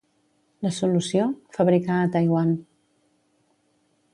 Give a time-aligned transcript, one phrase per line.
[0.67, 1.27] La solució:
[1.57, 2.57] fabricar a Taiwan.